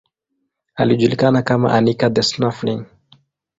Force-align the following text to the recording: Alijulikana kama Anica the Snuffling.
Alijulikana 0.75 1.41
kama 1.41 1.73
Anica 1.73 2.09
the 2.09 2.23
Snuffling. 2.23 2.85